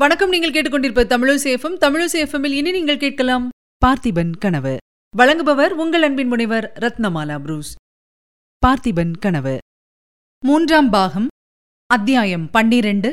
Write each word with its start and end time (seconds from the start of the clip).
வணக்கம். 0.00 0.30
நீங்கள் 0.32 0.52
கேட்டுக்கொண்டிருப்ப 0.52 1.02
தமிழசேஃபம் 1.12 1.74
தமிழசேஃபமில் 1.84 2.54
இனி 2.58 2.70
நீங்கள் 2.70 3.00
கேட்கலாம் 3.02 3.46
பார்த்திபன் 3.84 4.30
கனவு. 4.38 4.76
வழங்குபவர் 5.14 5.72
உங்கள் 5.82 6.04
அன்பின் 6.06 6.28
முனைவர் 6.28 6.66
ரத்னமாலா 6.82 7.36
புரூஸ். 7.38 7.72
பார்த்திபன் 8.66 9.12
கனவு. 9.18 9.54
மூன்றாம் 10.42 10.90
பாகம் 10.90 11.26
அத்தியாயம் 11.86 12.46
பன்னிரண்டு 12.50 13.10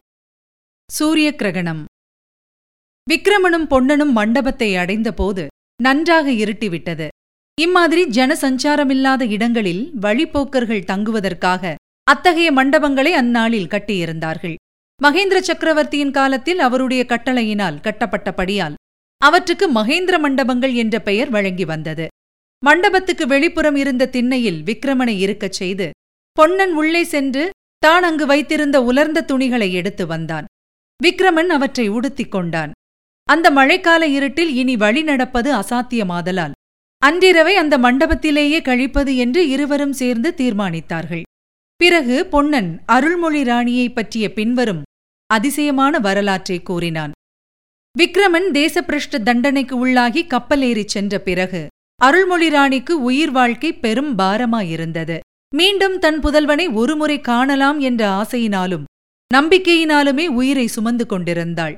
சூரிய 0.90 1.32
கிரகணம் 1.36 1.82
விக்ரமனும் 3.08 3.68
பொன்னனும் 3.74 4.14
மண்டபத்தை 4.20 4.70
அடைந்தபோது 4.76 5.46
நன்றாக 5.88 6.32
இருட்டிவிட்டது. 6.44 7.08
இம்மாதிரி 7.62 8.06
ஜனசஞ்சாரமில்லாத 8.20 9.30
இடங்களில் 9.30 9.84
வழிப்போக்கர்கள் 10.06 10.88
தங்குவதற்காக 10.94 11.76
அத்தகைய 12.04 12.52
மண்டபங்களை 12.52 13.14
அந்நாளில் 13.24 13.72
கட்டியிருந்தார்கள். 13.76 14.56
மகேந்திர 15.02 15.40
சக்கரவர்த்தியின் 15.40 16.12
காலத்தில் 16.12 16.60
அவருடைய 16.60 17.06
கட்டளையினால் 17.08 17.82
கட்டப்பட்டபடியால் 17.84 18.74
அவற்றுக்கு 19.22 19.66
மகேந்திர 19.72 20.16
மண்டபங்கள் 20.20 20.74
என்ற 20.74 20.96
பெயர் 21.00 21.30
வழங்கி 21.30 21.66
வந்தது. 21.66 22.08
மண்டபத்துக்கு 22.66 23.26
வெளிப்புறம் 23.26 23.76
இருந்த 23.76 24.08
திண்ணையில் 24.08 24.60
விக்ரமனை 24.64 25.16
இருக்கச் 25.18 25.58
செய்து 25.60 25.88
பொன்னன் 26.38 26.74
உள்ளே 26.74 27.04
சென்று 27.04 27.44
தான் 27.80 28.04
அங்கு 28.04 28.26
வைத்திருந்த 28.26 28.78
உலர்ந்த 28.84 29.22
துணிகளை 29.22 29.70
எடுத்து 29.74 30.08
வந்தான். 30.08 30.46
விக்ரமன் 31.04 31.52
அவற்றை 31.58 31.88
உடுத்திக் 31.88 32.32
கொண்டான். 32.32 32.72
அந்த 33.24 33.48
மழைக்கால 33.52 34.04
இருட்டில் 34.18 34.54
இனி 34.56 34.76
வழி 34.76 35.04
நடப்பது 35.04 35.52
அசாத்தியமாதலால் 35.54 36.56
அன்றிரவை 37.02 37.56
அந்த 37.56 37.78
மண்டபத்திலேயே 37.78 38.62
கழிப்பது 38.62 39.16
என்று 39.16 39.42
இருவரும் 39.50 39.94
சேர்ந்து 39.94 40.30
தீர்மானித்தார்கள். 40.38 41.26
பிறகு 41.78 42.26
பொன்னன் 42.26 42.82
அருள்மொழி 42.86 43.44
ராணியைப் 43.44 43.96
பற்றிய 43.96 44.34
பின்வரும் 44.34 44.84
அதிசயமான 45.26 46.00
வரலாற்றை 46.00 46.64
கூறினான். 46.64 47.12
விக்ரமன் 48.00 48.48
தேசப்பிரஷ்ட 48.52 49.24
தண்டனைக்கு 49.24 49.88
உள்ளாகி 49.88 50.26
கப்பலேறிச் 50.26 50.86
சென்ற 50.86 51.20
பிறகு 51.20 51.68
அருள்மொழி 51.96 52.50
ராணிக்கு 52.50 53.04
உயிர் 53.04 53.32
வாழ்க்கை 53.32 53.74
பெரும் 53.74 54.18
பாரமாயிருந்தது. 54.18 55.20
மீண்டும் 55.56 56.00
தன் 56.00 56.20
புதல்வனை 56.20 56.74
ஒருமுறை 56.74 57.22
காணலாம் 57.22 57.80
என்ற 57.80 58.10
ஆசையினாலும் 58.10 58.84
நம்பிக்கையினாலுமே 59.34 60.28
உயிரை 60.28 60.68
சுமந்து 60.68 61.06
கொண்டிருந்தாள். 61.06 61.76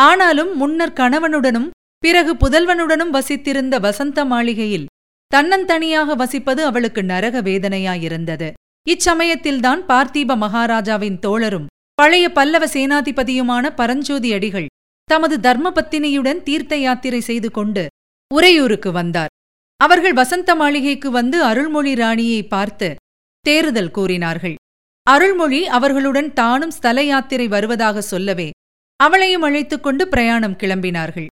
ஆனாலும் 0.00 0.56
முன்னர் 0.56 0.92
கணவனுடனும் 0.92 1.70
பிறகு 1.98 2.34
புதல்வனுடனும் 2.34 3.12
வசித்திருந்த 3.12 3.80
வசந்த 3.80 4.24
மாளிகையில் 4.24 4.86
தன்னந்தனியாக 5.34 6.16
வசிப்பது 6.16 6.60
அவளுக்கு 6.60 7.02
நரக 7.02 7.42
வேதனையாயிருந்தது. 7.42 8.52
இச்சமயத்தில்தான் 8.88 9.80
பார்த்தீப 9.88 10.36
மகாராஜாவின் 10.36 11.18
தோழரும் 11.26 11.66
பழைய 11.94 12.26
பல்லவ 12.32 12.66
சேனாதிபதியுமான 12.66 13.74
பரஞ்சோதி 13.74 14.32
அடிகள் 14.32 14.68
தமது 15.04 15.36
தர்மபத்தினியுடன் 15.38 16.42
தீர்த்த 16.42 16.76
யாத்திரை 16.76 17.20
செய்து 17.20 17.50
கொண்டு 17.50 17.86
உறையூருக்கு 18.34 18.92
வந்தார். 18.92 19.32
அவர்கள் 19.76 20.12
வசந்த 20.12 20.54
மாளிகைக்கு 20.54 21.10
வந்து 21.10 21.42
அருள்மொழி 21.42 21.94
ராணியை 21.94 22.42
பார்த்து 22.46 22.88
தேறுதல் 23.40 23.90
கூறினார்கள். 23.90 24.54
அருள்மொழி 25.02 25.66
அவர்களுடன் 25.66 26.32
தானும் 26.32 26.70
ஸ்தல 26.70 27.02
யாத்திரை 27.02 27.48
வருவதாக 27.48 28.00
சொல்லவே 28.00 28.50
அவளையும் 28.96 29.42
அழைத்துக் 29.42 29.82
கொண்டு 29.82 30.08
பிரயாணம் 30.08 30.56
கிளம்பினார்கள். 30.56 31.26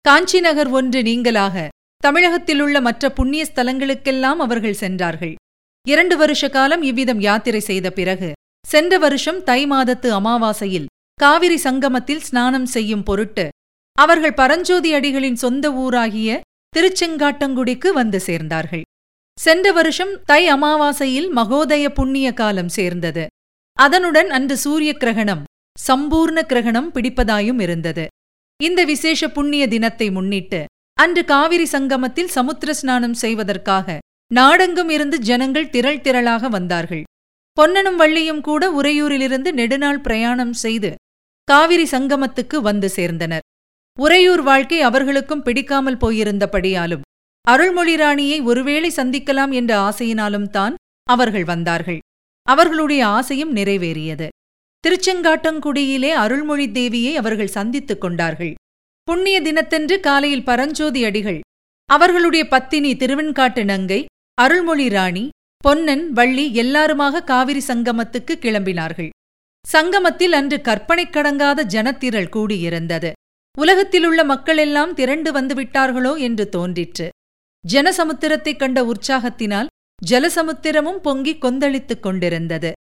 காஞ்சி 0.00 0.40
நகர் 0.40 0.68
ஒன்று 0.68 1.02
நீங்களாக 1.02 1.68
தமிழகத்திலுள்ள 2.04 2.80
மற்ற 2.80 3.10
புண்ணிய 3.10 3.42
ஸ்தலங்களுக்கெல்லாம் 3.54 4.40
அவர்கள் 4.46 4.80
சென்றார்கள். 4.82 5.34
இரண்டு 5.86 6.14
வருஷ 6.16 6.48
காலம் 6.48 6.82
இவ்விதம் 6.88 7.20
யாத்திரை 7.20 7.60
செய்த 7.68 7.86
பிறகு 7.90 8.28
சென்ற 8.64 8.98
வருஷம் 9.04 9.38
தை 9.48 9.60
மாதத்து 9.70 10.08
அமாவாசையில் 10.18 10.90
காவிரி 11.20 11.56
சங்கமத்தில் 11.64 12.22
ஸ்நானம் 12.26 12.68
செய்யும் 12.74 13.02
பொருட்டு 13.02 13.44
அவர்கள் 13.96 14.38
பரஞ்சோதி 14.40 14.90
அடிகளின் 14.98 15.38
சொந்த 15.42 15.64
ஊராகிய 15.82 16.40
திருச்செங்காட்டங்குடிக்கு 16.72 17.88
வந்து 17.92 18.18
சேர்ந்தார்கள். 18.26 18.84
சென்ற 19.38 19.66
வருஷம் 19.72 20.12
தை 20.30 20.42
அமாவாசையில் 20.54 21.28
மகோதய 21.30 21.84
புண்ணிய 21.88 22.28
காலம் 22.32 22.70
சேர்ந்தது. 22.76 23.24
அதனுடன் 23.76 24.30
அன்று 24.30 24.56
சூரிய 24.56 24.92
கிரகணம் 24.92 25.42
சம்பூர்ண 25.78 26.38
கிரகணம் 26.42 26.88
பிடிப்பதாயும் 26.94 27.60
இருந்தது. 27.60 28.06
இந்த 28.60 28.80
விசேஷ 28.84 29.28
புண்ணிய 29.28 29.66
தினத்தை 29.66 30.08
முன்னிட்டு 30.10 30.62
அன்று 30.98 31.22
காவிரி 31.24 31.66
சங்கமத்தில் 31.66 32.32
சமுத்திர 32.36 32.72
ஸ்நானம் 32.74 33.20
செய்வதற்காக 33.22 33.98
நாடெங்கும் 34.32 34.88
இருந்து 34.88 35.16
ஜனங்கள் 35.18 35.70
திரள் 35.70 36.02
திரளாக 36.04 36.48
வந்தார்கள். 36.48 37.02
பொன்னனும் 37.56 37.98
வள்ளியும் 38.00 38.40
கூட 38.40 38.62
உறையூரிலிருந்து 38.70 39.50
நெடுநாள் 39.52 40.00
பிரயாணம் 40.00 40.52
செய்து 40.52 40.90
காவிரி 41.48 41.86
சங்கமத்துக்கு 41.90 42.58
வந்து 42.60 42.88
சேர்ந்தனர். 42.96 43.44
உறையூர் 43.98 44.42
வாழ்க்கை 44.42 44.78
அவர்களுக்கும் 44.80 45.42
பிடிக்காமல் 45.42 45.98
போயிருந்தபடியாலும் 46.04 47.02
அருள்மொழி 47.44 47.94
ராணியை 47.96 48.38
ஒருவேளை 48.40 48.90
சந்திக்கலாம் 48.96 49.52
என்ற 49.52 49.72
ஆசையினாலும் 49.88 50.48
தான் 50.50 50.74
அவர்கள் 51.06 51.44
வந்தார்கள். 51.44 52.00
அவர்களுடைய 52.46 53.02
ஆசையும் 53.06 53.52
நிறைவேறியது. 53.56 54.28
திருச்செங்காட்டங்குடியிலே 54.84 56.12
அருள்மொழி 56.22 56.66
தேவியை 56.78 57.12
அவர்கள் 57.14 57.54
சந்தித்துக் 57.56 58.00
கொண்டார்கள். 58.00 58.54
புண்ணிய 59.08 59.36
தினத்தன்று 59.40 59.96
காலையில் 60.00 60.44
பரஞ்சோதி 60.44 61.00
அடிகள் 61.04 61.40
அவர்களுடைய 61.90 62.44
பத்தினி 62.48 62.90
திருவெண்காட்டு 62.92 63.62
நங்கை 63.64 64.00
அருள்மொழி 64.34 64.88
ராணி 64.88 65.28
பொன்னன் 65.56 66.12
வள்ளி 66.12 66.54
எல்லாருமாக 66.54 67.22
காவிரி 67.22 67.62
சங்கமத்துக்கு 67.66 68.34
கிளம்பினார்கள். 68.34 69.08
சங்கமத்தில் 69.66 70.32
அன்று 70.32 70.60
கற்பனை 70.60 71.06
கடங்காத 71.06 71.64
ஜனத்திரள் 71.64 72.28
கூடியிருந்தது. 72.28 73.12
உலகத்திலுள்ள 73.58 74.24
மக்களெல்லாம் 74.24 74.94
திரண்டு 74.94 75.32
வந்துவிட்டார்களோ 75.32 76.18
என்று 76.18 76.48
தோன்றிற்று. 76.48 77.08
ஜனசமுத்திரத்தைக் 77.72 78.56
கண்ட 78.56 78.84
உற்சாகத்தினால் 78.84 79.66
ஜலசமுத்திரமும் 80.10 80.96
பொங்கி 80.96 81.38
கொந்தளித்துக் 81.38 82.02
கொண்டிருந்தது. 82.02 82.72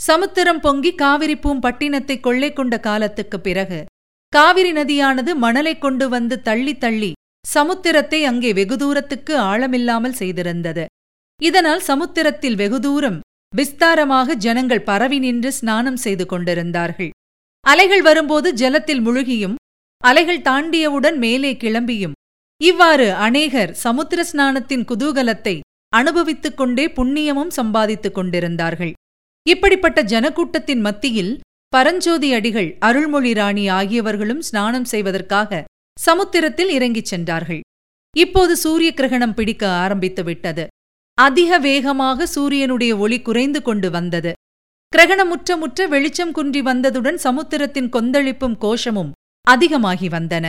சமுத்திரம் 0.00 0.60
பொங்கி 0.60 0.94
காவிரி 0.94 1.34
பூம்பட்டினத்தை 1.34 2.20
கொள்ளை 2.20 2.52
கொண்ட 2.52 2.80
காலத்துக்குப் 2.80 3.42
பிறகு 3.42 3.84
காவிரி 4.28 4.72
நதியானது 4.72 5.34
மணலைக் 5.42 5.80
கொண்டு 5.80 6.08
வந்து 6.08 6.42
தள்ளி 6.42 6.78
தள்ளி 6.78 7.12
சமுத்திரத்தை 7.54 8.24
அங்கே 8.24 8.52
வெகு 8.52 8.76
தூரத்துக்கு 8.76 9.36
ஆழமில்லாமல் 9.38 10.14
செய்திருந்தது. 10.18 10.84
இதனால் 11.42 11.80
சமுத்திரத்தில் 11.80 12.54
வெகு 12.54 12.80
தூரம் 12.80 13.20
விஸ்தாரமாக 13.56 14.34
ஜனங்கள் 14.34 14.82
பரவி 14.82 15.18
நின்று 15.18 15.52
ஸ்நானம் 15.52 15.96
செய்து 15.96 16.26
கொண்டிருந்தார்கள். 16.26 17.10
அலைகள் 17.60 18.02
வரும்போது 18.02 18.52
ஜலத்தில் 18.52 19.00
முழுகியும் 19.00 19.54
அலைகள் 20.04 20.42
தாண்டியவுடன் 20.42 21.16
மேலே 21.16 21.52
கிளம்பியும். 21.52 22.12
இவ்வாறு 22.62 23.14
அநேகர் 23.14 23.72
சமுத்திர 23.74 24.24
ஸ்நானத்தின் 24.32 24.84
குதூகலத்தை 24.92 25.60
அனுபவித்துக் 25.88 26.56
கொண்டே 26.56 26.86
புண்ணியமும் 26.86 27.48
சம்பாதித்துக் 27.48 28.14
கொண்டிருந்தார்கள். 28.14 28.92
இப்படிப்பட்ட 29.48 30.02
ஜனக்கூட்டத்தின் 30.02 30.80
மத்தியில் 30.80 31.40
பரஞ்சோதி 31.68 32.32
அடிகள் 32.32 32.76
அருள்மொழி 32.78 33.32
ராணி 33.32 33.68
ஆகியவர்களும் 33.70 34.38
ஸ்நானம் 34.38 34.84
செய்வதற்காக 34.84 35.64
சமுத்திரத்தில் 36.00 36.68
இறங்கிச் 36.68 37.04
சென்றார்கள். 37.04 37.60
இப்போது 38.16 38.56
சூரிய 38.56 38.92
கிரகணம் 38.94 39.34
பிடிக்க 39.34 39.68
ஆரம்பித்து 39.68 40.24
விட்டது. 40.24 40.66
அதிக 41.24 41.58
வேகமாக 41.58 42.26
சூரியனுடைய 42.26 42.92
ஒளி 42.96 43.18
குறைந்து 43.22 43.60
கொண்டு 43.62 43.88
வந்தது. 43.90 44.32
கிரகணமுற்ற 44.92 45.56
முற்ற 45.56 45.86
வெளிச்சம் 45.86 46.32
குன்றி 46.32 46.60
வந்ததுடன் 46.62 47.18
சமுத்திரத்தின் 47.24 47.88
கொந்தளிப்பும் 47.96 48.56
கோஷமும் 48.58 49.10
அதிகமாகி 49.46 50.08
வந்தன. 50.08 50.46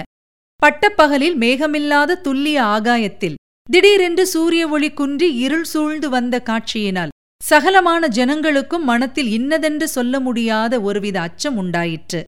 பட்டப்பகலில் 0.62 1.38
மேகமில்லாத 1.44 2.20
துல்லிய 2.26 2.58
ஆகாயத்தில் 2.76 3.40
திடீரென்று 3.70 4.24
சூரிய 4.28 4.64
ஒளி 4.68 4.90
குன்றி 4.92 5.28
இருள் 5.46 5.68
சூழ்ந்து 5.74 6.08
வந்த 6.10 6.36
காட்சியினால் 6.50 7.14
சகலமான 7.42 8.08
ஜனங்களுக்கும் 8.18 8.86
மனத்தில் 8.90 9.30
இன்னதென்று 9.38 9.88
சொல்ல 9.88 10.14
முடியாத 10.20 10.74
ஒருவித 10.82 11.18
அச்சம் 11.22 11.58
உண்டாயிற்று. 11.58 12.22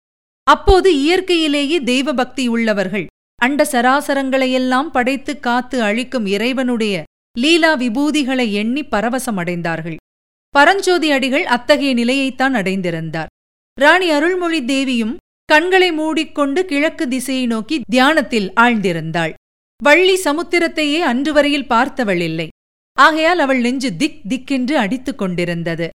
அப்போது 0.47 0.89
இயற்கையிலேயே 1.03 1.77
தெய்வ 1.83 2.13
பக்தி 2.13 2.45
உள்ளவர்கள் 2.47 3.05
அண்ட 3.39 3.61
சராசரங்களையெல்லாம் 3.71 4.89
படைத்து 4.95 5.33
காத்து 5.39 5.77
அழிக்கும் 5.81 6.25
இறைவனுடைய 6.25 7.03
லீலா 7.37 7.77
விபூதிகளை 7.77 8.51
எண்ணி 8.51 8.81
பரவசமடைந்தார்கள். 8.83 9.95
பரஞ்சோதி 10.49 11.11
அடிகள் 11.11 11.45
அத்தகைய 11.45 11.93
நிலையைத்தான் 11.93 12.53
அடைந்திருந்தார். 12.53 13.25
ராணி 13.79 14.09
அருள்மொழி 14.09 14.65
தேவியும் 14.65 15.17
கண்களை 15.45 15.91
மூடிக்கொண்டு 15.91 16.65
கிழக்கு 16.65 17.07
திசையை 17.07 17.45
நோக்கி 17.45 17.81
தியானத்தில் 17.89 18.51
ஆழ்ந்திருந்தாள். 18.53 19.33
வள்ளி 19.83 20.21
சமுத்திரத்தையே 20.23 20.99
அன்று 20.99 21.33
வரையில் 21.33 21.67
பார்த்தவள் 21.67 22.21
இல்லை. 22.21 22.47
ஆகையால் 22.93 23.39
அவள் 23.39 23.59
நெஞ்சு 23.59 23.95
திக் 23.95 24.21
திக்கென்று 24.29 24.73
அடித்துக் 24.73 25.17
கொண்டிருந்தது. 25.17 25.89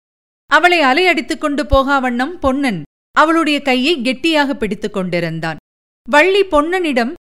அவளை 0.47 0.81
அலை 0.81 1.07
அடித்துக் 1.07 1.41
கொண்டு 1.41 1.67
போகாவண்ணம் 1.67 2.39
பொன்னன் 2.39 2.83
அவளுடைய 3.13 3.63
கையை 3.63 4.03
கெட்டியாக 4.03 4.55
பிடித்துக் 4.55 4.93
கொண்டிருந்தான். 4.93 5.57
வள்ளி 6.11 6.43
பொன்னனிடம் 6.45 7.13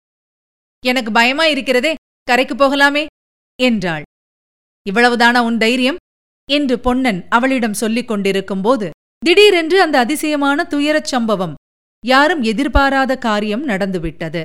எனக்கு 0.86 1.12
பயமா 1.12 1.46
இருக்கிறதே 1.46 1.94
கரைக்கு 2.22 2.54
போகலாமே. 2.54 3.06
என்றாள். 3.62 4.02
இவ்வளவுதானா 4.90 5.40
உன் 5.40 5.58
தைரியம்? 5.58 5.96
என்று 6.50 6.78
பொன்னன் 6.78 7.26
அவளிடம் 7.28 7.74
சொல்லிக் 7.74 8.08
கொண்டிருக்கும்போது 8.08 8.90
திடீரென்று 9.18 9.80
அந்த 9.80 9.98
அதிசயமான 9.98 10.64
துயரச் 10.64 11.04
சம்பவம் 11.04 11.54
யாரும் 12.04 12.42
எதிர்பாராத 12.42 13.18
காரியம் 13.18 13.64
நடந்துவிட்டது. 13.64 14.44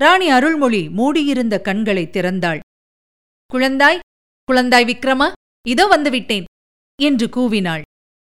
ராணி 0.00 0.28
அருள்மொழி 0.28 0.88
மூடியிருந்த 0.88 1.60
கண்களை 1.60 2.04
திறந்தாள். 2.06 2.60
குழந்தாய் 3.54 3.98
குழந்தாய் 4.48 4.86
விக்ரமா 4.90 5.32
இதோ 5.66 5.84
வந்துவிட்டேன் 5.86 6.44
என்று 7.02 7.26
கூவினாள். 7.26 7.82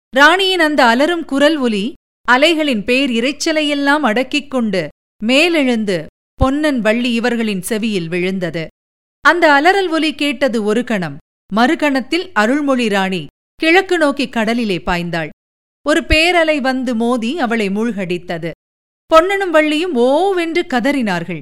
ராணியின் 0.10 0.60
அந்த 0.60 0.86
அலரும் 0.86 1.26
குரல் 1.26 1.58
ஒலி 1.58 1.94
அலைகளின் 2.28 2.84
பேர் 2.84 3.10
இரைச்சலையெல்லாம் 3.10 4.04
அடக்கிக் 4.10 4.52
கொண்டு 4.52 4.88
மேலெழுந்து 5.24 6.06
பொன்னன் 6.34 6.80
வள்ளி 6.80 7.14
இவர்களின் 7.14 7.62
செவியில் 7.62 8.08
விழுந்தது. 8.08 8.68
அந்த 9.24 9.46
அலறல் 9.52 9.90
ஒலி 9.90 10.16
கேட்டது 10.16 10.64
ஒரு 10.64 10.84
கணம். 10.84 11.18
மறுகணத்தில் 11.56 12.26
அருள்மொழி 12.34 12.88
ராணி 12.88 13.26
கிழக்கு 13.56 13.98
நோக்கி 13.98 14.30
கடலிலே 14.30 14.78
பாய்ந்தாள். 14.78 15.30
ஒரு 15.86 16.02
பேரலை 16.02 16.58
வந்து 16.62 16.96
மோதி 16.96 17.40
அவளை 17.40 17.68
மூழ்கடித்தது. 17.70 18.52
பொன்னனும் 19.12 19.54
வள்ளியும் 19.54 19.96
ஓவென்று 19.96 20.62
கதறினார்கள். 20.68 21.42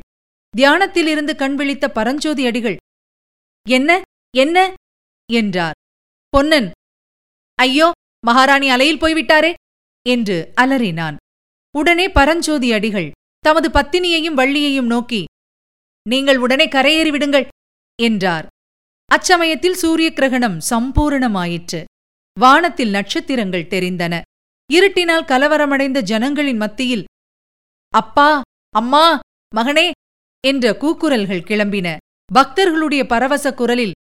தியானத்திலிருந்து 0.53 1.35
கண் 1.35 1.55
விழித்த 1.55 1.85
பரஞ்சோதி 1.91 2.45
அடிகள் 2.45 2.77
என்ன 3.69 4.01
என்ன? 4.37 4.57
என்றார். 5.29 5.77
பொன்னன் 6.29 6.71
ஐயோ 7.59 7.87
மகாராணி 8.25 8.69
அலையில் 8.69 9.01
போய்விட்டாரே 9.01 9.51
என்று 10.05 10.37
அலறினான். 10.61 11.15
உடனே 11.75 12.05
பரஞ்சோதி 12.09 12.69
அடிகள் 12.73 13.09
தமது 13.39 13.67
பத்தினியையும் 13.69 14.37
வள்ளியையும் 14.39 14.85
நோக்கி 14.85 15.21
நீங்கள் 16.09 16.37
உடனே 16.37 16.65
கரையேறி 16.67 17.09
விடுங்கள். 17.09 17.47
என்றார். 17.95 18.47
அச்சமயத்தில் 19.11 19.79
சூரிய 19.83 20.13
கிரகணம் 20.13 20.59
சம்பூரணமாயிற்று. 20.69 21.83
வானத்தில் 22.39 22.89
நட்சத்திரங்கள் 22.89 23.67
தெரிந்தன. 23.69 24.21
இருட்டினால் 24.73 25.25
கலவரமடைந்த 25.25 26.01
ஜனங்களின் 26.01 26.57
மத்தியில் 26.57 27.03
அப்பா 27.89 28.41
அம்மா 28.69 29.19
மகனே 29.55 29.91
என்ற 30.47 30.77
கூக்குரல்கள் 30.79 31.45
கிளம்பின. 31.45 31.97
பக்தர்களுடைய 32.33 33.05
பரவச 33.05 33.53
குரலில் 33.53 33.91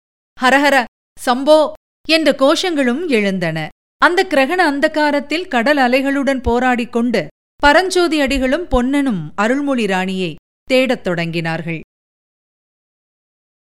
ஹரஹர 0.43 0.85
சம்போ 1.27 1.73
என்ற 2.09 2.33
கோஷங்களும் 2.33 3.09
எழுந்தன. 3.09 3.69
அந்த 3.99 4.27
கிரகண 4.29 4.61
அந்தகாரத்தில் 4.71 5.49
கடல் 5.49 5.77
அலைகளுடன் 5.77 6.41
போராடிக் 6.41 6.91
கொண்டு 6.91 7.29
பரஞ்சோதி 7.57 8.21
அடிகளும் 8.21 8.69
பொன்னனும் 8.69 9.33
அருள்மொழி 9.35 9.87
ராணியை 9.87 10.35
தேடத் 10.65 11.07
தொடங்கினார்கள். 11.07 11.81